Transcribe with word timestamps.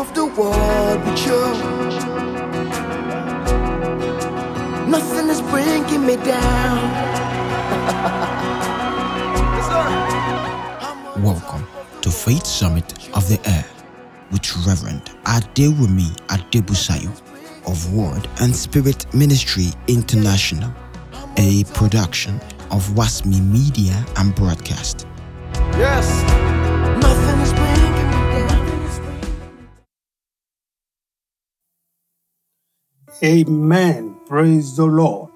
of 0.00 0.14
the 0.14 0.24
world 0.24 1.04
with 1.04 1.26
you. 1.26 1.40
Nothing 4.90 5.28
is 5.28 5.42
bringing 5.42 6.06
me 6.06 6.16
down. 6.16 6.78
Welcome 11.22 11.66
to 12.00 12.10
Faith 12.10 12.46
Summit 12.46 13.10
of 13.14 13.28
the 13.28 13.38
Air 13.46 13.66
with 14.32 14.56
Reverend 14.66 15.04
Adewumi 15.24 16.16
Adebusayo 16.28 17.10
of 17.66 17.92
Word 17.92 18.26
and 18.40 18.56
Spirit 18.56 19.04
Ministry 19.12 19.66
International, 19.86 20.72
a 21.36 21.64
production 21.74 22.36
of 22.70 22.88
Wasmi 22.96 23.38
Media 23.46 24.02
and 24.16 24.34
Broadcast. 24.34 25.06
Yes. 25.76 26.08
Nothing 27.02 27.40
is 27.42 27.59
Amen. 33.22 34.16
Praise 34.26 34.76
the 34.76 34.86
Lord. 34.86 35.30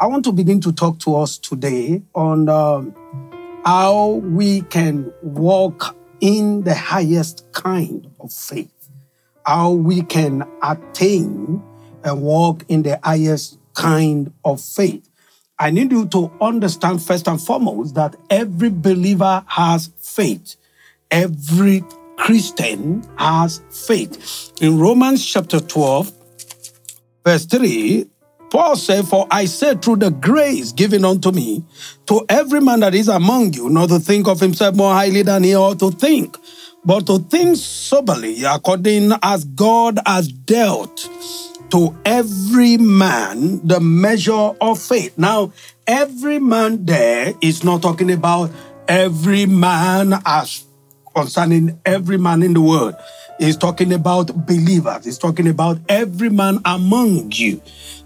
I 0.00 0.06
want 0.06 0.24
to 0.24 0.32
begin 0.32 0.60
to 0.62 0.72
talk 0.72 0.98
to 1.00 1.16
us 1.16 1.36
today 1.36 2.02
on 2.14 2.48
um, 2.48 2.94
how 3.64 4.22
we 4.24 4.62
can 4.62 5.12
walk 5.22 5.94
in 6.20 6.62
the 6.62 6.74
highest 6.74 7.44
kind 7.52 8.10
of 8.20 8.32
faith, 8.32 8.88
how 9.44 9.72
we 9.72 10.00
can 10.02 10.48
attain 10.62 11.62
and 12.02 12.22
walk 12.22 12.64
in 12.68 12.82
the 12.82 12.98
highest 13.04 13.58
kind 13.74 14.32
of 14.42 14.62
faith. 14.62 15.06
I 15.58 15.70
need 15.70 15.92
you 15.92 16.06
to 16.08 16.32
understand 16.40 17.02
first 17.02 17.28
and 17.28 17.40
foremost 17.40 17.94
that 17.96 18.16
every 18.30 18.70
believer 18.70 19.44
has 19.46 19.90
faith. 19.98 20.56
Every 21.10 21.84
Christian 22.16 23.06
has 23.18 23.60
faith. 23.70 24.52
In 24.62 24.78
Romans 24.78 25.24
chapter 25.24 25.60
12, 25.60 26.23
verse 27.24 27.46
3, 27.46 28.06
Paul 28.50 28.76
said, 28.76 29.06
For 29.06 29.26
I 29.30 29.46
said 29.46 29.82
through 29.82 29.96
the 29.96 30.10
grace 30.10 30.72
given 30.72 31.04
unto 31.04 31.32
me, 31.32 31.64
to 32.06 32.24
every 32.28 32.60
man 32.60 32.80
that 32.80 32.94
is 32.94 33.08
among 33.08 33.52
you, 33.52 33.68
not 33.68 33.88
to 33.88 33.98
think 33.98 34.28
of 34.28 34.40
himself 34.40 34.76
more 34.76 34.92
highly 34.92 35.22
than 35.22 35.42
he 35.42 35.56
ought 35.56 35.78
to 35.80 35.90
think, 35.90 36.36
but 36.84 37.06
to 37.06 37.18
think 37.18 37.56
soberly, 37.56 38.44
according 38.44 39.10
as 39.22 39.44
God 39.44 39.98
has 40.06 40.28
dealt 40.28 41.08
to 41.70 41.96
every 42.04 42.76
man 42.76 43.66
the 43.66 43.80
measure 43.80 44.32
of 44.32 44.80
faith. 44.80 45.16
Now, 45.18 45.52
every 45.86 46.38
man 46.38 46.84
there 46.84 47.32
is 47.40 47.64
not 47.64 47.82
talking 47.82 48.12
about 48.12 48.50
every 48.86 49.46
man 49.46 50.14
as 50.24 50.64
concerning 51.14 51.80
every 51.84 52.18
man 52.18 52.42
in 52.42 52.54
the 52.54 52.60
world. 52.60 52.94
He's 53.38 53.56
talking 53.56 53.92
about 53.92 54.46
believers. 54.46 55.04
He's 55.04 55.18
talking 55.18 55.48
about 55.48 55.78
every 55.88 56.30
man 56.30 56.60
among 56.64 57.32
you. 57.32 57.60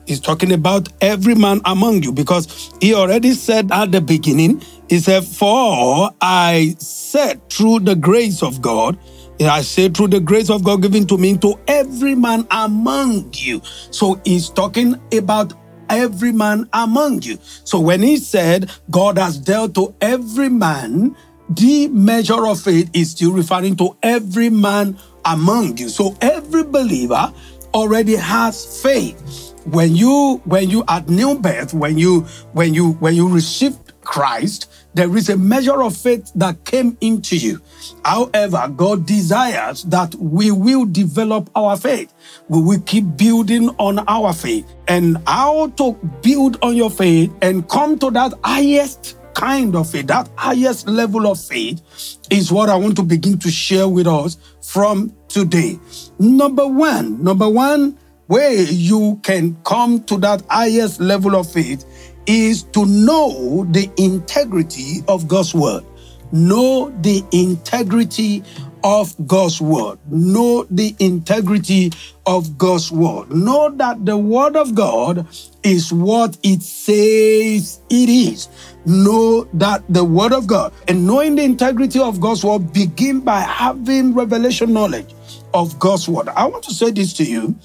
He's 0.06 0.20
talking 0.20 0.52
about 0.52 0.88
every 1.02 1.34
man 1.34 1.60
among 1.66 2.02
you 2.02 2.12
because 2.12 2.72
he 2.80 2.94
already 2.94 3.32
said 3.32 3.70
at 3.70 3.92
the 3.92 4.00
beginning, 4.00 4.62
he 4.88 4.98
said, 5.00 5.22
For 5.24 6.10
I 6.20 6.76
said 6.78 7.50
through 7.50 7.80
the 7.80 7.94
grace 7.94 8.42
of 8.42 8.62
God, 8.62 8.98
I 9.40 9.60
say 9.60 9.88
through 9.88 10.08
the 10.08 10.20
grace 10.20 10.50
of 10.50 10.64
God 10.64 10.82
given 10.82 11.06
to 11.08 11.18
me 11.18 11.36
to 11.38 11.58
every 11.68 12.14
man 12.14 12.46
among 12.50 13.30
you. 13.34 13.60
So 13.90 14.20
he's 14.24 14.48
talking 14.48 15.00
about 15.12 15.52
every 15.90 16.32
man 16.32 16.68
among 16.72 17.22
you. 17.22 17.38
So 17.64 17.78
when 17.78 18.02
he 18.02 18.16
said 18.16 18.70
God 18.90 19.18
has 19.18 19.38
dealt 19.38 19.74
to 19.74 19.94
every 20.00 20.48
man, 20.48 21.14
the 21.50 21.88
measure 21.88 22.46
of 22.46 22.60
faith 22.60 22.90
is 22.92 23.12
still 23.12 23.32
referring 23.32 23.76
to 23.76 23.96
every 24.02 24.50
man 24.50 24.98
among 25.24 25.76
you. 25.78 25.88
So 25.88 26.16
every 26.20 26.64
believer 26.64 27.32
already 27.74 28.16
has 28.16 28.82
faith. 28.82 29.54
When 29.66 29.94
you 29.94 30.40
when 30.44 30.70
you 30.70 30.84
at 30.88 31.08
new 31.08 31.38
birth, 31.38 31.74
when 31.74 31.98
you 31.98 32.22
when 32.52 32.72
you 32.72 32.92
when 32.92 33.14
you 33.14 33.28
received 33.28 33.92
Christ, 34.00 34.70
there 34.94 35.14
is 35.16 35.28
a 35.28 35.36
measure 35.36 35.82
of 35.82 35.94
faith 35.94 36.32
that 36.34 36.64
came 36.64 36.96
into 37.02 37.36
you. 37.36 37.60
However, 38.04 38.72
God 38.74 39.04
desires 39.04 39.84
that 39.84 40.14
we 40.14 40.50
will 40.50 40.86
develop 40.86 41.50
our 41.54 41.76
faith. 41.76 42.12
We 42.48 42.62
will 42.62 42.80
keep 42.80 43.18
building 43.18 43.68
on 43.78 43.98
our 44.08 44.32
faith. 44.32 44.66
And 44.88 45.18
how 45.26 45.68
to 45.76 45.92
build 46.22 46.58
on 46.62 46.74
your 46.74 46.90
faith 46.90 47.30
and 47.42 47.68
come 47.68 47.98
to 47.98 48.10
that 48.12 48.32
highest 48.42 49.17
kind 49.38 49.76
of 49.76 49.88
faith, 49.88 50.08
that 50.08 50.28
highest 50.36 50.88
level 50.88 51.28
of 51.30 51.40
faith, 51.40 51.80
is 52.28 52.50
what 52.50 52.68
I 52.68 52.74
want 52.74 52.96
to 52.96 53.04
begin 53.04 53.38
to 53.38 53.50
share 53.50 53.88
with 53.88 54.08
us 54.08 54.36
from 54.60 55.14
today. 55.28 55.78
Number 56.18 56.66
one, 56.66 57.22
number 57.22 57.48
one 57.48 57.96
way 58.26 58.62
you 58.64 59.20
can 59.22 59.56
come 59.62 60.02
to 60.04 60.18
that 60.18 60.42
highest 60.50 61.00
level 61.00 61.36
of 61.36 61.50
faith 61.50 61.84
is 62.26 62.64
to 62.64 62.84
know 62.84 63.64
the 63.70 63.88
integrity 63.96 65.02
of 65.06 65.28
God's 65.28 65.54
word. 65.54 65.84
Know 66.32 66.90
the 67.00 67.24
integrity 67.30 68.42
of 68.84 69.14
God's 69.26 69.60
word. 69.60 69.98
Know 70.10 70.64
the 70.70 70.94
integrity 70.98 71.92
of 72.26 72.58
God's 72.58 72.92
word. 72.92 73.30
Know 73.30 73.70
that 73.70 74.04
the 74.04 74.16
word 74.16 74.56
of 74.56 74.74
God 74.74 75.26
is 75.62 75.92
what 75.92 76.38
it 76.42 76.62
says 76.62 77.80
it 77.90 78.08
is. 78.08 78.48
Know 78.86 79.44
that 79.54 79.82
the 79.88 80.04
word 80.04 80.32
of 80.32 80.46
God 80.46 80.72
and 80.86 81.06
knowing 81.06 81.34
the 81.34 81.42
integrity 81.42 82.00
of 82.00 82.20
God's 82.20 82.44
word 82.44 82.72
begin 82.72 83.20
by 83.20 83.40
having 83.40 84.14
revelation 84.14 84.72
knowledge 84.72 85.14
of 85.54 85.78
God's 85.78 86.08
word. 86.08 86.28
I 86.28 86.46
want 86.46 86.64
to 86.64 86.74
say 86.74 86.90
this 86.90 87.12
to 87.14 87.24
you 87.24 87.56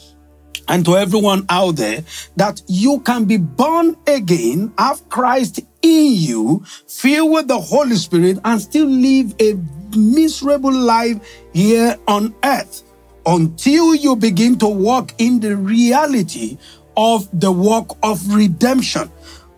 and 0.68 0.86
to 0.86 0.98
everyone 0.98 1.46
out 1.50 1.76
there 1.76 2.04
that 2.36 2.62
you 2.68 3.00
can 3.02 3.26
be 3.26 3.38
born 3.38 3.96
again, 4.08 4.74
have 4.78 5.08
Christ 5.10 5.60
in 5.82 6.14
you, 6.14 6.64
filled 6.88 7.32
with 7.32 7.48
the 7.48 7.60
Holy 7.60 7.96
Spirit, 7.96 8.40
and 8.46 8.62
still 8.62 8.88
live 8.88 9.34
a 9.40 9.58
miserable 9.96 10.74
life 10.74 11.20
here 11.54 11.98
on 12.08 12.34
earth 12.44 12.84
until 13.26 13.96
you 13.96 14.16
begin 14.16 14.58
to 14.60 14.68
walk 14.68 15.14
in 15.18 15.40
the 15.40 15.56
reality 15.56 16.58
of 16.96 17.28
the 17.40 17.52
work 17.52 17.90
of 18.04 18.34
redemption 18.34 19.10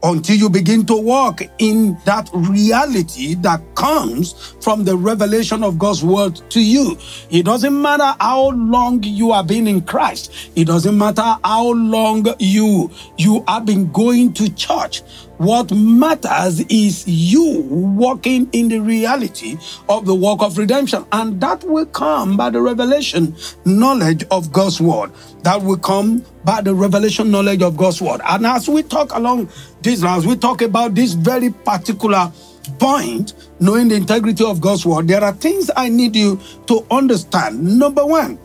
until 0.06 0.36
you 0.36 0.50
begin 0.50 0.86
to 0.86 0.96
walk 0.96 1.42
in 1.58 1.98
that 2.06 2.30
reality 2.32 3.34
that 3.36 3.60
comes 3.74 4.54
from 4.62 4.84
the 4.84 4.96
revelation 4.96 5.64
of 5.64 5.80
God's 5.80 6.04
word 6.04 6.36
to 6.52 6.64
you. 6.64 6.96
It 7.32 7.44
doesn't 7.44 7.82
matter 7.82 8.16
how 8.20 8.52
long 8.52 9.02
you 9.02 9.34
have 9.34 9.48
been 9.48 9.68
in 9.68 9.82
Christ. 9.82 10.32
It 10.56 10.66
doesn't 10.66 10.96
matter 10.96 11.38
how 11.44 11.72
long 11.74 12.28
you 12.38 12.92
you 13.18 13.44
have 13.48 13.66
been 13.66 13.92
going 13.92 14.34
to 14.34 14.54
church. 14.54 15.02
What 15.38 15.72
matters 15.72 16.62
is 16.70 17.06
you 17.08 17.62
walking 17.70 18.50
in 18.54 18.70
the 18.70 18.80
reality 18.80 19.58
of 19.90 20.06
the 20.06 20.16
work 20.16 20.42
of 20.42 20.58
redemption. 20.58 21.06
And 21.12 21.42
that 21.42 21.64
will 21.64 21.86
come 21.88 22.38
by 22.38 22.50
the 22.50 22.62
revelation 22.62 23.36
knowledge 23.66 24.24
of 24.32 24.52
God's 24.54 24.80
word. 24.80 25.12
That 25.44 25.62
will 25.62 25.78
come 25.78 26.26
by 26.46 26.62
the 26.62 26.74
revelation 26.74 27.32
knowledge 27.32 27.62
of 27.62 27.76
God's 27.76 28.02
word. 28.02 28.22
And 28.26 28.46
as 28.46 28.70
we 28.70 28.84
talk 28.84 29.14
along 29.14 29.50
these 29.82 30.04
lines, 30.04 30.26
we 30.26 30.38
talk 30.38 30.62
about 30.62 30.96
this 30.96 31.14
very 31.14 31.50
particular 31.52 32.32
point, 32.80 33.34
knowing 33.60 33.90
the 33.90 33.96
integrity 33.96 34.44
of 34.44 34.62
God's 34.62 34.86
word, 34.86 35.08
there 35.08 35.24
are 35.24 35.34
things 35.34 35.70
I 35.76 35.90
need 35.90 36.16
you 36.16 36.40
to 36.68 36.86
understand. 36.90 37.78
Number 37.78 38.06
one, 38.06 38.40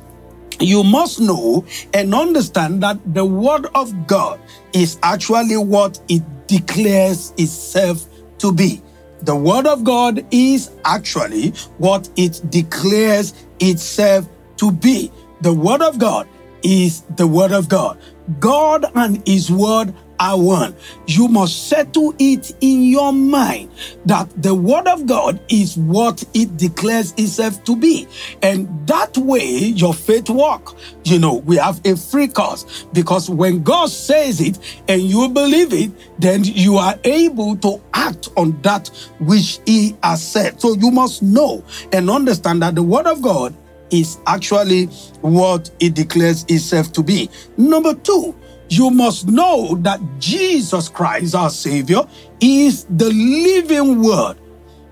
you 0.59 0.85
must 0.85 1.21
know 1.21 1.65
and 1.95 2.15
understand 2.15 2.83
that 2.83 2.99
the 3.15 3.25
word 3.25 3.67
of 3.75 4.07
God 4.07 4.39
is 4.73 4.99
actually 5.03 5.57
what 5.57 6.01
it 6.09 6.23
declares 6.51 7.33
itself 7.39 8.07
to 8.39 8.53
be. 8.53 8.83
The 9.23 9.37
word 9.37 9.67
of 9.67 9.85
God 9.85 10.27
is 10.33 10.71
actually 10.85 11.51
what 11.79 12.11
it 12.17 12.43
declares 12.51 13.35
itself 13.61 14.29
to 14.57 14.73
be. 14.73 15.13
The 15.43 15.55
word 15.55 15.81
of 15.81 15.99
God 15.99 16.27
is 16.65 17.03
the 17.17 17.27
word 17.27 17.53
of 17.53 17.69
God. 17.69 17.99
God 18.41 18.85
and 18.97 19.23
his 19.29 19.51
word 19.51 19.95
are 20.21 20.39
one. 20.39 20.77
You 21.07 21.27
must 21.27 21.69
settle 21.69 22.15
it 22.19 22.53
in 22.61 22.85
your 22.85 23.13
mind 23.13 23.71
that 24.05 24.31
the 24.41 24.55
word 24.55 24.87
of 24.87 25.07
God 25.07 25.41
is 25.49 25.77
what 25.77 26.23
it 26.35 26.57
declares 26.59 27.13
itself 27.17 27.65
to 27.65 27.75
be. 27.75 28.07
And 28.43 28.69
that 28.87 29.17
way 29.17 29.49
your 29.49 29.95
faith 29.95 30.29
walk. 30.29 30.77
You 31.05 31.19
know, 31.19 31.37
we 31.37 31.57
have 31.57 31.85
a 31.87 31.97
free 31.97 32.29
course 32.29 32.85
because 32.93 33.31
when 33.31 33.63
God 33.63 33.89
says 33.91 34.41
it 34.41 34.59
and 34.89 35.03
you 35.03 35.29
believe 35.31 35.73
it, 35.73 35.91
then 36.21 36.45
you 36.45 36.77
are 36.77 36.99
able 37.05 37.57
to 37.57 37.81
act 37.95 38.29
on 38.37 38.61
that 38.63 38.89
which 39.21 39.61
he 39.65 39.97
has 40.03 40.23
said. 40.23 40.61
So 40.61 40.75
you 40.75 40.91
must 40.91 41.23
know 41.23 41.65
and 41.93 42.11
understand 42.11 42.63
that 42.63 42.75
the 42.75 42.83
word 42.83 43.07
of 43.07 43.23
God 43.23 43.57
is 43.91 44.19
actually 44.27 44.87
what 45.23 45.71
it 45.81 45.95
declares 45.95 46.45
itself 46.49 46.93
to 46.93 47.03
be. 47.03 47.29
Number 47.57 47.95
two, 47.95 48.35
you 48.71 48.91
must 48.91 49.27
know 49.29 49.75
that 49.83 50.01
Jesus 50.19 50.89
Christ, 50.89 51.35
our 51.35 51.51
Savior, 51.51 52.03
is 52.41 52.85
the 52.85 53.11
living 53.11 54.03
Word. 54.03 54.37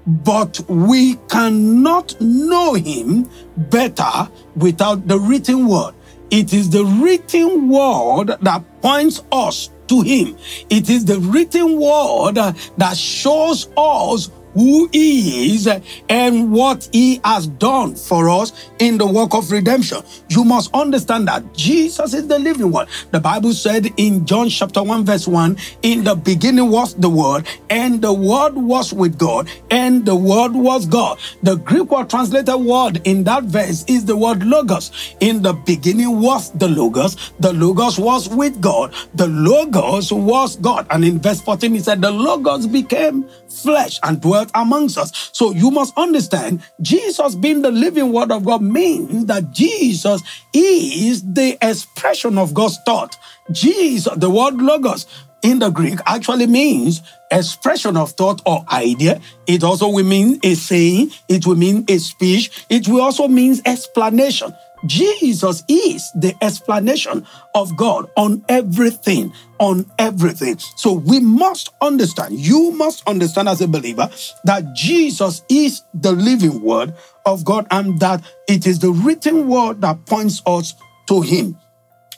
but 0.08 0.58
we 0.68 1.16
cannot 1.28 2.18
know 2.18 2.72
him 2.72 3.28
better 3.56 4.28
without 4.56 5.06
the 5.06 5.18
written 5.18 5.66
word. 5.68 5.94
It 6.30 6.54
is 6.54 6.70
the 6.70 6.84
written 6.84 7.68
word 7.68 8.28
that 8.40 8.64
points 8.80 9.22
us 9.30 9.70
to 9.88 10.00
him. 10.00 10.36
It 10.70 10.88
is 10.88 11.04
the 11.04 11.18
written 11.20 11.78
word 11.78 12.36
that 12.78 12.96
shows 12.96 13.68
us 13.76 14.30
who 14.58 14.88
he 14.92 15.54
is 15.54 15.68
and 16.08 16.50
what 16.50 16.88
he 16.92 17.20
has 17.24 17.46
done 17.46 17.94
for 17.94 18.28
us 18.28 18.52
in 18.80 18.98
the 18.98 19.06
work 19.06 19.32
of 19.32 19.52
redemption. 19.52 20.02
You 20.28 20.42
must 20.42 20.74
understand 20.74 21.28
that 21.28 21.54
Jesus 21.54 22.12
is 22.12 22.26
the 22.26 22.40
living 22.40 22.72
one. 22.72 22.88
The 23.12 23.20
Bible 23.20 23.52
said 23.52 23.86
in 23.96 24.26
John 24.26 24.48
chapter 24.48 24.82
1 24.82 25.04
verse 25.04 25.28
1, 25.28 25.56
in 25.82 26.02
the 26.02 26.16
beginning 26.16 26.70
was 26.70 26.94
the 26.96 27.08
word 27.08 27.46
and 27.70 28.02
the 28.02 28.12
word 28.12 28.54
was 28.54 28.92
with 28.92 29.16
God 29.16 29.48
and 29.70 30.04
the 30.04 30.16
word 30.16 30.52
was 30.52 30.86
God. 30.86 31.20
The 31.44 31.54
Greek 31.54 31.92
word 31.92 32.10
translated 32.10 32.56
word 32.56 33.00
in 33.04 33.22
that 33.24 33.44
verse 33.44 33.84
is 33.86 34.04
the 34.06 34.16
word 34.16 34.42
logos. 34.42 35.14
In 35.20 35.40
the 35.40 35.52
beginning 35.52 36.20
was 36.20 36.50
the 36.50 36.68
logos. 36.68 37.32
The 37.38 37.52
logos 37.52 37.96
was 37.96 38.28
with 38.28 38.60
God. 38.60 38.92
The 39.14 39.28
logos 39.28 40.12
was 40.12 40.56
God. 40.56 40.88
And 40.90 41.04
in 41.04 41.20
verse 41.20 41.40
14 41.40 41.74
he 41.74 41.78
said 41.78 42.02
the 42.02 42.10
logos 42.10 42.66
became 42.66 43.28
flesh 43.50 43.98
and 44.02 44.20
dwelt 44.20 44.50
amongst 44.54 44.98
us. 44.98 45.30
So 45.32 45.52
you 45.52 45.70
must 45.70 45.96
understand, 45.96 46.62
Jesus 46.80 47.34
being 47.34 47.62
the 47.62 47.70
living 47.70 48.12
word 48.12 48.30
of 48.30 48.44
God 48.44 48.62
means 48.62 49.26
that 49.26 49.50
Jesus 49.52 50.22
is 50.52 51.22
the 51.22 51.58
expression 51.62 52.38
of 52.38 52.54
God's 52.54 52.78
thought. 52.84 53.16
Jesus, 53.50 54.12
the 54.16 54.30
word 54.30 54.54
logos 54.56 55.06
in 55.42 55.58
the 55.58 55.70
Greek 55.70 55.98
actually 56.06 56.46
means 56.46 57.02
expression 57.30 57.96
of 57.96 58.12
thought 58.12 58.42
or 58.46 58.64
idea. 58.72 59.20
It 59.46 59.62
also 59.62 59.88
will 59.88 60.04
mean 60.04 60.40
a 60.42 60.54
saying. 60.54 61.10
It 61.28 61.46
will 61.46 61.56
mean 61.56 61.84
a 61.88 61.98
speech. 61.98 62.66
It 62.68 62.88
will 62.88 63.00
also 63.00 63.28
mean 63.28 63.56
explanation. 63.64 64.54
Jesus 64.86 65.64
is 65.68 66.10
the 66.12 66.34
explanation 66.42 67.26
of 67.54 67.76
God 67.76 68.10
on 68.16 68.44
everything, 68.48 69.32
on 69.58 69.86
everything. 69.98 70.58
So 70.76 70.92
we 70.92 71.20
must 71.20 71.70
understand, 71.80 72.38
you 72.38 72.70
must 72.72 73.06
understand 73.08 73.48
as 73.48 73.60
a 73.60 73.68
believer 73.68 74.10
that 74.44 74.74
Jesus 74.74 75.42
is 75.48 75.82
the 75.94 76.12
living 76.12 76.60
word 76.62 76.94
of 77.26 77.44
God 77.44 77.66
and 77.70 77.98
that 78.00 78.22
it 78.48 78.66
is 78.66 78.78
the 78.78 78.90
written 78.90 79.48
word 79.48 79.80
that 79.80 80.06
points 80.06 80.42
us 80.46 80.74
to 81.08 81.20
Him. 81.20 81.56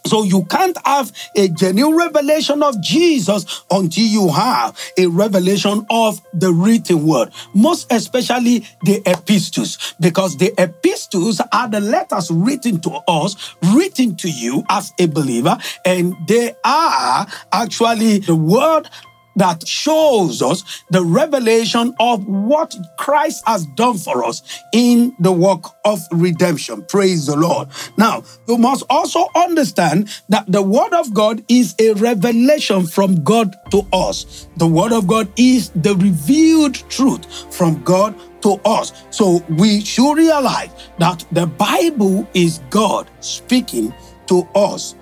So 0.07 0.23
you 0.23 0.45
can't 0.45 0.77
have 0.87 1.13
a 1.37 1.49
genuine 1.49 1.97
revelation 1.97 2.63
of 2.63 2.81
Jesus 2.81 3.65
until 3.71 4.05
you 4.05 4.29
have 4.29 4.79
a 4.97 5.07
revelation 5.07 5.87
of 5.91 6.21
the 6.33 6.53
written 6.53 7.07
word, 7.07 7.31
most 7.55 7.93
especially 7.93 8.67
the 8.83 9.03
epistles, 9.07 9.95
because 10.01 10.37
the 10.37 10.53
epistles 10.59 11.41
are 11.53 11.69
the 11.69 11.81
letters 11.81 12.31
written 12.31 12.81
to 12.81 12.91
us, 13.07 13.55
written 13.75 14.17
to 14.17 14.31
you 14.31 14.65
as 14.69 14.93
a 14.99 15.07
believer, 15.07 15.59
and 15.85 16.15
they 16.27 16.55
are 16.65 17.27
actually 17.53 18.19
the 18.19 18.35
word 18.35 18.89
that 19.37 19.67
shows 19.67 20.43
us 20.43 20.85
the 20.91 21.05
revelation 21.05 21.95
of 22.01 22.27
what 22.27 22.75
Christ 22.99 23.43
has 23.47 23.67
done 23.77 23.99
for 23.99 24.25
us 24.25 24.43
in 24.73 25.15
the 25.19 25.33
work 25.33 25.65
of 25.85 26.01
redemption. 26.13 26.85
Praise 26.87 27.27
the 27.27 27.37
Lord. 27.37 27.69
Now, 27.97 28.23
you 28.49 28.59
must 28.59 28.85
also 28.91 29.27
understand 29.35 30.11
that 30.29 30.51
the 30.51 30.63
Word 30.63 30.93
of 30.93 31.15
God 31.15 31.45
is 31.49 31.75
a 31.79 31.93
revelation 31.95 32.87
from 32.87 33.23
God 33.23 33.57
to 33.71 33.87
us. 33.93 34.49
The 34.57 34.67
Word 34.67 34.93
of 34.93 35.07
God 35.07 35.33
is 35.37 35.71
the 35.71 35.95
revealed 35.97 36.75
truth 36.91 37.55
from 37.55 37.83
God 37.83 38.15
to 38.43 38.61
us. 38.65 38.93
So 39.11 39.45
we 39.51 39.81
should 39.81 40.15
realize 40.15 40.71
that 40.99 41.25
the 41.33 41.47
Bible 41.47 42.27
is 42.35 42.61
God 42.71 43.11
speaking 43.21 43.93
to 44.27 44.49
us 44.55 44.95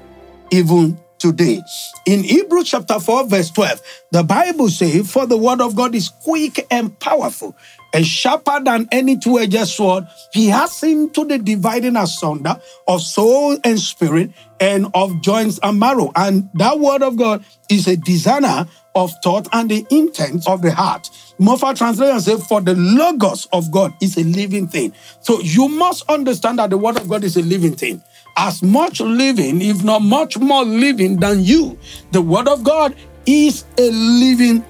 even 0.50 0.98
today. 1.18 1.62
In 2.06 2.22
Hebrew 2.22 2.64
chapter 2.64 2.98
4, 2.98 3.26
verse 3.26 3.50
12, 3.50 3.82
the 4.12 4.22
Bible 4.22 4.68
says, 4.68 5.10
For 5.10 5.26
the 5.26 5.36
word 5.36 5.60
of 5.60 5.74
God 5.76 5.94
is 5.94 6.08
quick 6.08 6.66
and 6.70 6.98
powerful, 6.98 7.56
and 7.92 8.06
sharper 8.06 8.60
than 8.62 8.88
any 8.92 9.16
two-edged 9.16 9.66
sword, 9.66 10.04
he 10.32 10.46
has 10.48 10.80
him 10.82 11.10
to 11.10 11.24
the 11.24 11.38
dividing 11.38 11.96
asunder 11.96 12.60
of 12.86 13.02
soul 13.02 13.58
and 13.64 13.78
spirit, 13.78 14.30
and 14.60 14.86
of 14.94 15.20
joints 15.20 15.58
and 15.62 15.78
marrow. 15.78 16.10
And 16.16 16.50
that 16.54 16.78
word 16.80 17.02
of 17.02 17.16
God 17.16 17.44
is 17.68 17.86
a 17.86 17.96
designer 17.96 18.66
of 18.94 19.12
thought 19.22 19.48
and 19.52 19.70
the 19.70 19.86
intent 19.90 20.48
of 20.48 20.62
the 20.62 20.72
heart. 20.72 21.08
Moffatt 21.38 21.76
translation 21.76 22.20
says, 22.20 22.46
For 22.46 22.60
the 22.60 22.74
logos 22.74 23.46
of 23.52 23.70
God 23.70 23.92
is 24.02 24.16
a 24.16 24.24
living 24.24 24.66
thing. 24.66 24.92
So 25.20 25.40
you 25.40 25.68
must 25.68 26.08
understand 26.10 26.58
that 26.58 26.70
the 26.70 26.78
word 26.78 26.96
of 26.96 27.08
God 27.08 27.22
is 27.22 27.36
a 27.36 27.42
living 27.42 27.76
thing 27.76 28.02
as 28.38 28.62
much 28.62 29.00
living, 29.00 29.60
if 29.60 29.82
not 29.82 30.00
much 30.00 30.38
more 30.38 30.64
living 30.64 31.18
than 31.18 31.42
you. 31.42 31.76
The 32.12 32.22
Word 32.22 32.46
of 32.46 32.62
God 32.62 32.94
is 33.26 33.64
a 33.76 33.90
living 33.90 34.64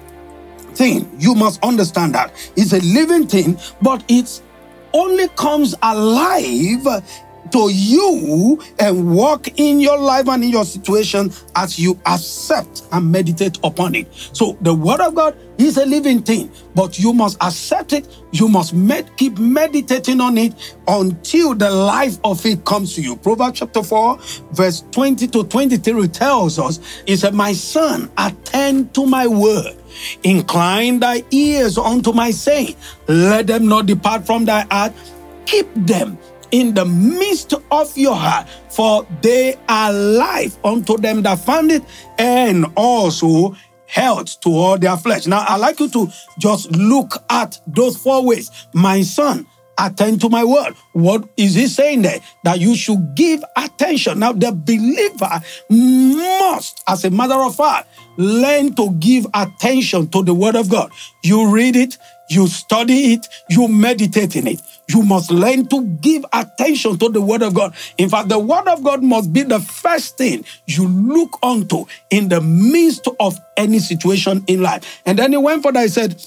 thing. 0.73 1.09
You 1.19 1.35
must 1.35 1.63
understand 1.63 2.15
that. 2.15 2.33
It's 2.55 2.73
a 2.73 2.79
living 2.79 3.27
thing, 3.27 3.59
but 3.81 4.03
it 4.07 4.41
only 4.91 5.27
comes 5.29 5.75
alive 5.83 6.85
to 7.51 7.69
you 7.69 8.61
and 8.79 9.15
walk 9.15 9.59
in 9.59 9.79
your 9.79 9.97
life 9.97 10.27
and 10.27 10.43
in 10.43 10.49
your 10.49 10.65
situation 10.65 11.31
as 11.55 11.79
you 11.79 11.99
accept 12.05 12.83
and 12.91 13.11
meditate 13.11 13.57
upon 13.63 13.95
it. 13.95 14.07
So 14.33 14.57
the 14.61 14.73
word 14.73 15.01
of 15.01 15.15
God 15.15 15.37
is 15.57 15.77
a 15.77 15.85
living 15.85 16.21
thing, 16.21 16.51
but 16.75 16.97
you 16.97 17.13
must 17.13 17.37
accept 17.41 17.93
it. 17.93 18.07
You 18.31 18.47
must 18.47 18.73
med- 18.73 19.15
keep 19.17 19.37
meditating 19.37 20.21
on 20.21 20.37
it 20.37 20.53
until 20.87 21.53
the 21.53 21.69
life 21.69 22.17
of 22.23 22.45
it 22.45 22.63
comes 22.65 22.95
to 22.95 23.01
you. 23.01 23.15
Proverbs 23.15 23.59
chapter 23.59 23.83
4, 23.83 24.17
verse 24.51 24.83
20 24.91 25.27
to 25.27 25.43
23 25.43 26.07
tells 26.07 26.59
us, 26.59 26.79
He 27.05 27.15
said, 27.15 27.33
My 27.33 27.53
son, 27.53 28.09
attend 28.17 28.93
to 28.95 29.05
my 29.05 29.27
word. 29.27 29.75
Incline 30.23 30.99
thy 30.99 31.23
ears 31.31 31.77
unto 31.77 32.13
my 32.13 32.31
saying. 32.31 32.75
Let 33.07 33.47
them 33.47 33.67
not 33.67 33.85
depart 33.85 34.25
from 34.25 34.45
thy 34.45 34.61
heart. 34.71 34.93
Keep 35.45 35.67
them 35.73 36.17
in 36.51 36.73
the 36.73 36.85
midst 36.85 37.53
of 37.71 37.97
your 37.97 38.15
heart, 38.15 38.47
for 38.69 39.05
they 39.21 39.55
are 39.67 39.93
life 39.93 40.57
unto 40.63 40.97
them 40.97 41.21
that 41.23 41.39
find 41.39 41.71
it, 41.71 41.83
and 42.17 42.65
also 42.75 43.55
health 43.85 44.39
to 44.41 44.49
all 44.49 44.77
their 44.77 44.97
flesh. 44.97 45.25
Now, 45.27 45.45
I'd 45.47 45.57
like 45.57 45.79
you 45.79 45.89
to 45.89 46.11
just 46.37 46.71
look 46.71 47.23
at 47.29 47.59
those 47.67 47.97
four 47.97 48.25
ways. 48.25 48.51
My 48.73 49.01
son, 49.01 49.47
attend 49.79 50.21
to 50.21 50.29
my 50.29 50.43
word. 50.43 50.75
What 50.93 51.27
is 51.37 51.55
he 51.55 51.67
saying 51.67 52.01
there? 52.01 52.19
That 52.43 52.59
you 52.59 52.75
should 52.75 53.15
give 53.15 53.43
attention. 53.55 54.19
Now, 54.19 54.33
the 54.33 54.51
believer 54.51 55.41
must, 55.69 56.83
as 56.87 57.05
a 57.05 57.09
matter 57.09 57.35
of 57.35 57.55
fact, 57.55 57.87
learn 58.17 58.75
to 58.75 58.91
give 58.99 59.25
attention 59.33 60.09
to 60.09 60.21
the 60.21 60.33
word 60.33 60.55
of 60.55 60.69
God. 60.69 60.91
You 61.23 61.49
read 61.49 61.75
it, 61.75 61.97
you 62.29 62.47
study 62.47 63.13
it, 63.13 63.27
you 63.49 63.67
meditate 63.67 64.35
in 64.35 64.47
it. 64.47 64.61
You 64.87 65.03
must 65.03 65.31
learn 65.31 65.67
to 65.67 65.85
give 66.01 66.25
attention 66.33 66.97
to 66.97 67.09
the 67.09 67.21
Word 67.21 67.43
of 67.43 67.53
God. 67.53 67.75
In 67.97 68.09
fact, 68.09 68.29
the 68.29 68.39
Word 68.39 68.67
of 68.67 68.83
God 68.83 69.03
must 69.03 69.31
be 69.31 69.43
the 69.43 69.59
first 69.59 70.17
thing 70.17 70.45
you 70.65 70.87
look 70.87 71.37
onto 71.43 71.85
in 72.09 72.29
the 72.29 72.41
midst 72.41 73.07
of 73.19 73.37
any 73.57 73.79
situation 73.79 74.43
in 74.47 74.61
life. 74.61 75.01
And 75.05 75.19
then 75.19 75.31
he 75.31 75.37
went 75.37 75.63
for 75.63 75.71
that. 75.71 75.81
He 75.81 75.87
said, 75.89 76.21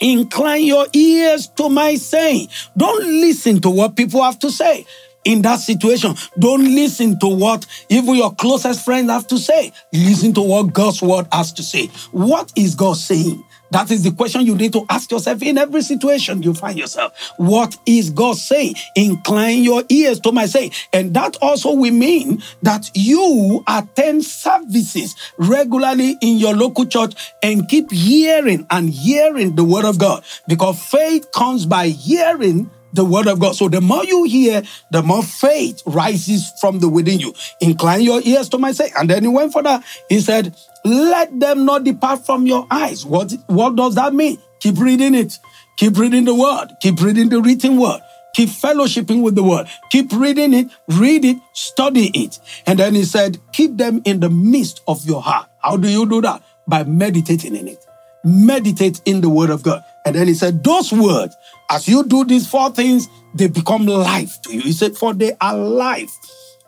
Incline 0.00 0.64
your 0.64 0.86
ears 0.94 1.48
to 1.48 1.68
my 1.68 1.94
saying. 1.96 2.48
Don't 2.76 3.04
listen 3.04 3.60
to 3.60 3.70
what 3.70 3.96
people 3.96 4.22
have 4.22 4.38
to 4.38 4.50
say 4.50 4.86
in 5.24 5.42
that 5.42 5.56
situation. 5.56 6.14
Don't 6.38 6.64
listen 6.64 7.18
to 7.18 7.28
what 7.28 7.66
even 7.90 8.14
your 8.14 8.34
closest 8.34 8.84
friends 8.84 9.10
have 9.10 9.26
to 9.28 9.38
say. 9.38 9.72
Listen 9.92 10.32
to 10.34 10.40
what 10.40 10.72
God's 10.72 11.02
word 11.02 11.26
has 11.32 11.52
to 11.52 11.62
say. 11.62 11.88
What 12.12 12.50
is 12.56 12.74
God 12.74 12.96
saying? 12.96 13.44
That 13.70 13.90
is 13.90 14.02
the 14.02 14.12
question 14.12 14.42
you 14.42 14.56
need 14.56 14.72
to 14.72 14.84
ask 14.88 15.10
yourself 15.10 15.42
in 15.42 15.58
every 15.58 15.82
situation 15.82 16.42
you 16.42 16.54
find 16.54 16.78
yourself. 16.78 17.32
What 17.36 17.76
is 17.86 18.10
God 18.10 18.36
saying? 18.36 18.74
Incline 18.96 19.62
your 19.62 19.84
ears 19.88 20.20
to 20.20 20.32
my 20.32 20.46
saying. 20.46 20.72
And 20.92 21.14
that 21.14 21.36
also 21.40 21.72
will 21.72 21.92
mean 21.92 22.42
that 22.62 22.90
you 22.94 23.62
attend 23.66 24.24
services 24.24 25.14
regularly 25.38 26.16
in 26.20 26.38
your 26.38 26.54
local 26.54 26.86
church 26.86 27.14
and 27.42 27.68
keep 27.68 27.90
hearing 27.92 28.66
and 28.70 28.90
hearing 28.90 29.54
the 29.54 29.64
word 29.64 29.84
of 29.84 29.98
God. 29.98 30.24
Because 30.48 30.82
faith 30.82 31.30
comes 31.32 31.66
by 31.66 31.88
hearing 31.88 32.70
the 32.92 33.04
word 33.04 33.26
of 33.28 33.38
God. 33.38 33.54
So 33.54 33.68
the 33.68 33.80
more 33.80 34.04
you 34.04 34.24
hear, 34.24 34.62
the 34.90 35.02
more 35.02 35.22
faith 35.22 35.82
rises 35.86 36.52
from 36.60 36.80
the 36.80 36.88
within 36.88 37.20
you. 37.20 37.34
Incline 37.60 38.02
your 38.02 38.20
ears 38.22 38.48
to 38.50 38.58
my 38.58 38.72
say. 38.72 38.90
And 38.96 39.08
then 39.08 39.22
he 39.22 39.28
went 39.28 39.52
for 39.52 39.62
that. 39.62 39.84
He 40.08 40.20
said, 40.20 40.56
let 40.84 41.38
them 41.38 41.64
not 41.64 41.84
depart 41.84 42.24
from 42.24 42.46
your 42.46 42.66
eyes. 42.70 43.04
What, 43.04 43.32
what 43.46 43.76
does 43.76 43.94
that 43.96 44.14
mean? 44.14 44.38
Keep 44.60 44.78
reading 44.78 45.14
it. 45.14 45.38
Keep 45.76 45.98
reading 45.98 46.24
the 46.24 46.34
word. 46.34 46.68
Keep 46.80 47.00
reading 47.00 47.28
the 47.28 47.40
written 47.40 47.78
word. 47.78 48.00
Keep 48.34 48.48
fellowshipping 48.48 49.22
with 49.22 49.34
the 49.34 49.42
word. 49.42 49.66
Keep 49.90 50.12
reading 50.12 50.54
it, 50.54 50.68
read 50.88 51.24
it, 51.24 51.36
study 51.52 52.10
it. 52.14 52.38
And 52.66 52.78
then 52.78 52.94
he 52.94 53.04
said, 53.04 53.38
keep 53.52 53.76
them 53.76 54.02
in 54.04 54.20
the 54.20 54.30
midst 54.30 54.82
of 54.86 55.04
your 55.04 55.20
heart. 55.20 55.48
How 55.62 55.76
do 55.76 55.88
you 55.88 56.08
do 56.08 56.20
that? 56.20 56.42
By 56.66 56.84
meditating 56.84 57.56
in 57.56 57.66
it. 57.66 57.84
Meditate 58.24 59.00
in 59.04 59.20
the 59.20 59.28
word 59.28 59.50
of 59.50 59.62
God. 59.62 59.82
And 60.04 60.14
then 60.14 60.28
he 60.28 60.34
said, 60.34 60.62
Those 60.62 60.92
words, 60.92 61.36
as 61.70 61.88
you 61.88 62.04
do 62.04 62.24
these 62.24 62.46
four 62.46 62.70
things, 62.70 63.08
they 63.34 63.48
become 63.48 63.86
life 63.86 64.40
to 64.42 64.54
you. 64.54 64.60
He 64.60 64.72
said, 64.72 64.96
For 64.96 65.14
they 65.14 65.32
are 65.40 65.56
life 65.56 66.12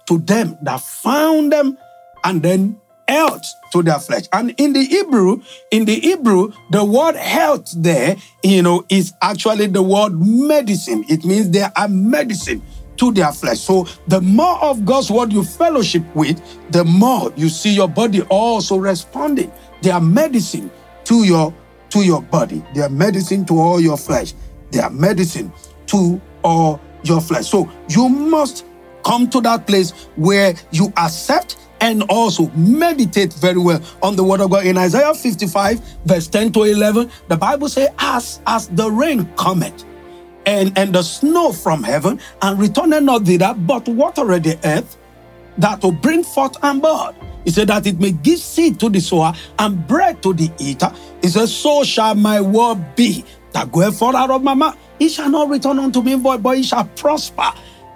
to 0.07 0.19
them 0.19 0.59
that 0.63 0.81
found 0.81 1.53
them 1.53 1.79
and 2.25 2.43
then 2.43 2.81
health 3.09 3.45
to 3.73 3.83
their 3.83 3.99
flesh. 3.99 4.25
And 4.33 4.55
in 4.59 4.73
the 4.73 4.85
Hebrew, 4.85 5.43
in 5.71 5.85
the 5.85 5.99
Hebrew, 5.99 6.53
the 6.71 6.85
word 6.85 7.17
health 7.17 7.73
there, 7.77 8.17
you 8.43 8.63
know, 8.63 8.85
is 8.89 9.13
actually 9.23 9.67
the 9.67 9.83
word 9.83 10.13
medicine. 10.21 11.05
It 11.09 11.25
means 11.25 11.51
they 11.51 11.67
are 11.77 11.89
medicine 11.89 12.63
to 12.97 13.13
their 13.13 13.33
flesh. 13.33 13.61
So 13.61 13.87
the 14.07 14.21
more 14.21 14.63
of 14.63 14.85
God's 14.85 15.11
word 15.11 15.33
you 15.33 15.43
fellowship 15.43 16.03
with, 16.15 16.41
the 16.71 16.85
more 16.85 17.33
you 17.37 17.49
see 17.49 17.75
your 17.75 17.89
body 17.89 18.23
also 18.23 18.77
responding. 18.77 19.53
They 19.81 19.91
are 19.91 20.01
medicine 20.01 20.71
to 21.05 21.25
your 21.25 21.55
to 21.91 22.03
your 22.03 22.23
body. 22.23 22.63
They 22.75 22.83
are 22.83 22.89
medicine 22.89 23.45
to 23.47 23.59
all 23.59 23.81
your 23.81 23.97
flesh. 23.97 24.35
They 24.71 24.81
are 24.81 24.91
medicine 24.91 25.53
to 25.87 26.21
all 26.43 26.81
your 27.03 27.21
flesh. 27.21 27.49
So 27.49 27.71
you 27.89 28.09
must 28.09 28.65
come 29.05 29.29
to 29.31 29.41
that 29.43 29.67
place 29.67 29.91
where 30.17 30.55
you 30.71 30.93
accept 30.97 31.57
and 31.83 32.05
also 32.05 32.49
meditate 32.51 33.35
very 33.35 33.59
well 33.59 33.83
on 34.03 34.15
the 34.17 34.23
word 34.25 34.41
of 34.41 34.51
God. 34.51 34.65
In 34.65 34.79
Isaiah 34.79 35.13
55, 35.13 35.81
verse 36.07 36.29
10 36.29 36.53
to 36.53 36.63
11, 36.63 37.11
the 37.29 37.37
Bible 37.37 37.69
says, 37.69 37.91
As 37.99 38.41
as 38.47 38.69
the 38.69 38.91
rain 38.91 39.27
cometh, 39.37 39.85
and, 40.47 40.77
and 40.79 40.95
the 40.95 41.03
snow 41.03 41.53
from 41.53 41.83
heaven, 41.83 42.21
and 42.41 42.59
returneth 42.59 43.03
not 43.03 43.25
thither, 43.25 43.53
but 43.55 43.87
watereth 43.89 44.45
the 44.45 44.59
earth, 44.65 44.97
that 45.59 45.83
will 45.83 45.93
bring 45.93 46.23
forth 46.23 46.57
and 46.63 46.81
bud. 46.81 47.17
He 47.45 47.51
said 47.51 47.69
that 47.69 47.87
it 47.87 47.99
may 47.99 48.13
give 48.13 48.39
seed 48.39 48.79
to 48.79 48.89
the 48.89 49.01
sower 49.01 49.35
and 49.59 49.85
bread 49.89 50.23
to 50.23 50.33
the 50.33 50.51
eater. 50.59 50.93
He 51.21 51.29
said, 51.29 51.49
So 51.49 51.83
shall 51.83 52.15
my 52.15 52.41
word 52.41 52.95
be 52.95 53.25
that 53.53 53.73
goeth 53.73 53.99
forth 53.99 54.15
out 54.15 54.31
of 54.31 54.45
my 54.45 54.55
mouth. 54.55 54.79
It 55.01 55.09
shall 55.09 55.29
not 55.29 55.49
return 55.49 55.81
unto 55.81 56.01
me 56.01 56.15
void, 56.15 56.45
but 56.45 56.59
it 56.59 56.65
shall 56.65 56.85
prosper 56.85 57.53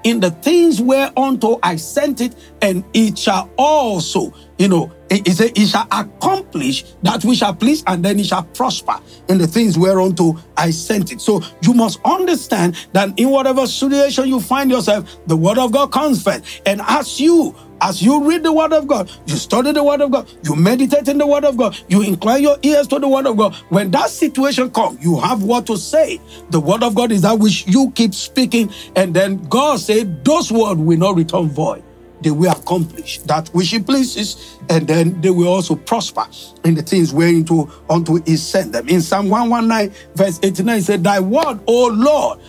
in 0.06 0.20
the 0.20 0.30
things 0.30 0.80
whereunto 0.80 1.58
I 1.64 1.74
sent 1.74 2.20
it, 2.20 2.36
and 2.62 2.84
it 2.94 3.18
shall 3.18 3.50
also, 3.58 4.32
you 4.58 4.68
know, 4.68 4.92
it, 5.10 5.40
it, 5.40 5.58
it 5.58 5.66
shall 5.66 5.86
accomplish 5.90 6.84
that 7.02 7.24
we 7.24 7.34
shall 7.34 7.54
please, 7.54 7.84
and 7.86 8.04
then 8.04 8.18
it 8.18 8.26
shall 8.26 8.42
prosper 8.42 8.98
in 9.28 9.38
the 9.38 9.46
things 9.46 9.78
whereunto 9.78 10.36
I 10.56 10.70
sent 10.70 11.12
it. 11.12 11.20
So 11.20 11.42
you 11.60 11.74
must 11.74 12.00
understand 12.04 12.76
that 12.92 13.18
in 13.18 13.30
whatever 13.30 13.66
situation 13.66 14.28
you 14.28 14.40
find 14.40 14.70
yourself, 14.70 15.16
the 15.26 15.36
word 15.36 15.58
of 15.58 15.72
God 15.72 15.92
comes 15.92 16.22
first. 16.22 16.62
And 16.66 16.80
as 16.86 17.20
you 17.20 17.54
as 17.80 18.00
you 18.00 18.26
read 18.26 18.42
the 18.42 18.52
word 18.52 18.72
of 18.72 18.86
God, 18.86 19.10
you 19.26 19.36
study 19.36 19.70
the 19.70 19.84
word 19.84 20.00
of 20.00 20.10
God, 20.10 20.30
you 20.42 20.56
meditate 20.56 21.08
in 21.08 21.18
the 21.18 21.26
word 21.26 21.44
of 21.44 21.58
God, 21.58 21.78
you 21.88 22.02
incline 22.02 22.42
your 22.42 22.56
ears 22.62 22.88
to 22.88 22.98
the 22.98 23.06
word 23.06 23.26
of 23.26 23.36
God. 23.36 23.54
When 23.68 23.90
that 23.90 24.08
situation 24.08 24.70
comes, 24.70 25.02
you 25.04 25.18
have 25.20 25.42
what 25.42 25.66
to 25.66 25.76
say. 25.76 26.18
The 26.48 26.58
word 26.60 26.82
of 26.82 26.94
God 26.94 27.12
is 27.12 27.22
that 27.22 27.38
which 27.38 27.66
you 27.66 27.90
keep 27.90 28.14
speaking, 28.14 28.72
and 28.96 29.12
then 29.12 29.44
God 29.48 29.78
said, 29.78 30.24
Those 30.24 30.50
words 30.50 30.80
will 30.80 30.98
not 30.98 31.16
return 31.16 31.48
void. 31.50 31.82
They 32.26 32.32
will 32.32 32.50
accomplish 32.50 33.18
that 33.20 33.46
which 33.50 33.70
He 33.70 33.78
pleases, 33.78 34.58
and 34.68 34.88
then 34.88 35.20
they 35.20 35.30
will 35.30 35.46
also 35.46 35.76
prosper 35.76 36.26
in 36.64 36.74
the 36.74 36.82
things 36.82 37.12
whereunto 37.12 37.70
unto 37.88 38.20
He 38.24 38.36
sent 38.36 38.72
them. 38.72 38.88
In 38.88 39.00
Psalm 39.00 39.28
119, 39.28 39.96
verse 40.16 40.40
89, 40.42 40.74
he 40.74 40.82
said, 40.82 41.04
Thy 41.04 41.20
word, 41.20 41.60
O 41.68 41.86
Lord, 41.86 42.40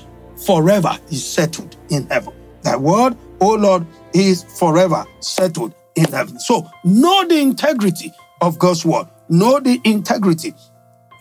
forever 0.48 0.98
is 1.12 1.24
settled 1.24 1.76
in 1.92 2.08
heaven. 2.08 2.34
Thy 2.64 2.76
word, 2.76 3.16
O 3.40 3.54
Lord, 3.54 3.86
is 4.16 4.46
forever 4.58 5.06
settled 5.20 5.76
in 5.94 6.06
heaven. 6.06 6.40
So 6.40 6.68
know 6.84 7.28
the 7.28 7.38
integrity 7.38 8.12
of 8.42 8.58
God's 8.58 8.84
word. 8.84 9.06
Know 9.30 9.60
the 9.60 9.80
integrity 9.84 10.56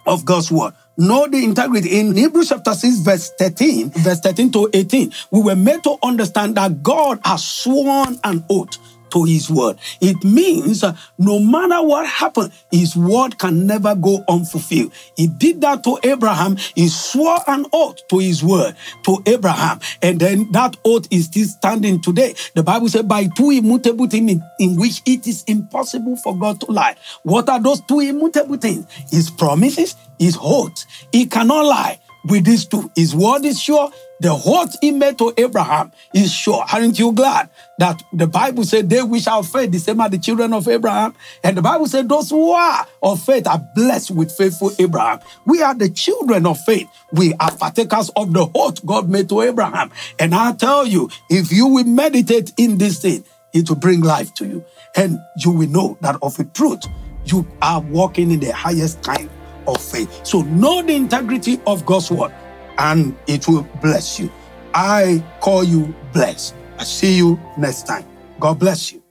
of 0.07 0.25
God's 0.25 0.51
word. 0.51 0.73
Know 0.99 1.29
the 1.29 1.45
integrity. 1.45 2.01
In 2.01 2.17
Hebrews 2.17 2.49
chapter 2.49 2.73
6, 2.73 2.99
verse 3.01 3.31
13, 3.39 3.91
verse 3.91 4.21
13 4.21 4.51
to 4.53 4.71
18, 4.73 5.13
we 5.31 5.43
were 5.43 5.55
made 5.55 5.83
to 5.85 5.97
understand 6.03 6.57
that 6.57 6.83
God 6.83 7.21
has 7.23 7.47
sworn 7.47 8.19
an 8.25 8.45
oath 8.49 8.79
to 9.11 9.25
his 9.25 9.51
word. 9.51 9.79
It 10.01 10.23
means 10.25 10.83
uh, 10.83 10.97
no 11.19 11.39
matter 11.39 11.83
what 11.87 12.07
happened, 12.07 12.53
his 12.71 12.97
word 12.97 13.39
can 13.39 13.67
never 13.67 13.95
go 13.95 14.25
unfulfilled. 14.29 14.93
He 15.17 15.27
did 15.27 15.61
that 15.61 15.85
to 15.85 15.99
Abraham. 16.03 16.57
He 16.75 16.89
swore 16.89 17.39
an 17.47 17.67
oath 17.73 18.07
to 18.09 18.19
his 18.19 18.43
word 18.43 18.77
to 19.05 19.23
Abraham. 19.27 19.81
And 20.03 20.21
then 20.21 20.51
that 20.53 20.77
oath 20.85 21.07
is 21.11 21.27
still 21.27 21.47
standing 21.47 22.01
today. 22.01 22.35
The 22.55 22.63
Bible 22.63 22.89
said, 22.89 23.09
by 23.09 23.29
two 23.37 23.51
immutable 23.51 24.07
things 24.07 24.33
in, 24.33 24.43
in 24.59 24.77
which 24.77 25.03
it 25.07 25.27
is 25.27 25.45
impossible 25.45 26.17
for 26.17 26.37
God 26.37 26.61
to 26.61 26.73
lie. 26.73 26.97
What 27.23 27.49
are 27.49 27.61
those 27.61 27.81
two 27.83 28.01
immutable 28.01 28.57
things? 28.57 28.87
His 29.11 29.31
promises, 29.31 29.97
his 30.19 30.39
oath. 30.41 30.85
He 31.13 31.27
cannot 31.27 31.65
lie 31.65 32.01
with 32.29 32.45
these 32.45 32.67
two. 32.67 32.91
His 32.97 33.15
word 33.15 33.45
is 33.45 33.61
sure. 33.61 33.91
The 34.19 34.31
oath 34.33 34.77
he 34.81 34.93
made 34.93 35.19
to 35.19 35.35
Abraham 35.37 35.93
is 36.15 36.33
sure. 36.33 36.65
Aren't 36.73 36.99
you 36.99 37.13
glad 37.13 37.51
that 37.79 38.03
the 38.13 38.27
Bible 38.27 38.65
said 38.65 38.89
they 38.89 39.03
which 39.03 39.29
are 39.29 39.43
faith, 39.43 39.71
the 39.71 39.79
same 39.79 40.01
are 40.01 40.09
the 40.09 40.19
children 40.19 40.53
of 40.55 40.67
Abraham? 40.69 41.15
And 41.45 41.57
the 41.57 41.63
Bible 41.63 41.87
said 41.87 42.09
those 42.09 42.31
who 42.31 42.51
are 42.53 42.87
of 43.03 43.23
faith 43.23 43.47
are 43.47 43.63
blessed 43.75 44.13
with 44.13 44.33
faithful 44.33 44.73
Abraham. 44.79 45.21
We 45.45 45.63
are 45.63 45.75
the 45.75 45.91
children 45.91 46.47
of 46.47 46.59
faith. 46.61 46.89
We 47.13 47.35
are 47.35 47.55
partakers 47.55 48.11
of 48.17 48.33
the 48.33 48.49
oath 48.55 48.85
God 48.87 49.11
made 49.11 49.29
to 49.29 49.43
Abraham. 49.43 49.91
And 50.19 50.35
I 50.35 50.53
tell 50.53 50.87
you, 50.87 51.11
if 51.29 51.53
you 51.53 51.67
will 51.67 51.85
meditate 51.85 52.53
in 52.57 52.79
this 52.79 53.01
thing, 53.01 53.23
it 53.53 53.69
will 53.69 53.77
bring 53.77 54.01
life 54.01 54.33
to 54.35 54.47
you. 54.47 54.65
And 54.97 55.19
you 55.37 55.51
will 55.51 55.69
know 55.69 55.99
that 56.01 56.17
of 56.23 56.39
a 56.39 56.45
truth, 56.45 56.85
you 57.27 57.47
are 57.61 57.81
walking 57.81 58.31
in 58.31 58.41
the 58.41 58.53
highest 58.53 59.03
kind 59.03 59.29
of 59.67 59.83
faith. 59.83 60.25
So 60.25 60.41
know 60.43 60.81
the 60.81 60.95
integrity 60.95 61.61
of 61.67 61.85
God's 61.85 62.11
word 62.11 62.33
and 62.79 63.15
it 63.27 63.47
will 63.49 63.67
bless 63.81 64.19
you. 64.19 64.31
I 64.75 65.23
call 65.41 65.65
you 65.65 65.95
blessed. 66.13 66.55
I 66.79 66.85
see 66.85 67.17
you 67.17 67.39
next 67.57 67.87
time. 67.87 68.05
God 68.39 68.59
bless 68.59 68.93
you. 68.93 69.03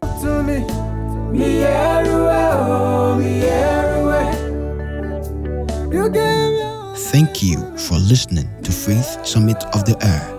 to 0.00 0.42
me. 0.42 0.64
Me 1.36 1.62
everywhere, 1.64 2.52
oh, 2.54 3.16
me 3.18 3.42
everywhere. 3.42 4.32
You 5.92 6.08
gave 6.08 6.52
me 6.52 6.62
all- 6.62 6.94
Thank 6.94 7.42
you 7.42 7.58
for 7.76 7.98
listening 7.98 8.48
to 8.62 8.72
Faith 8.72 9.18
Summit 9.26 9.62
of 9.74 9.84
the 9.84 9.96
Air. 10.02 10.30